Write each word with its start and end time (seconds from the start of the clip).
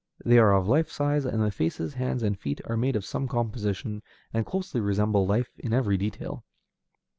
They 0.25 0.39
are 0.39 0.55
of 0.55 0.67
life 0.67 0.89
size, 0.89 1.25
and 1.25 1.43
the 1.43 1.51
faces, 1.51 1.93
hands, 1.93 2.23
and 2.23 2.35
feet 2.35 2.59
are 2.65 2.75
made 2.75 2.95
of 2.95 3.05
some 3.05 3.27
composition, 3.27 4.01
and 4.33 4.47
closely 4.47 4.81
resemble 4.81 5.27
life 5.27 5.51
in 5.59 5.73
every 5.73 5.95
detail. 5.95 6.43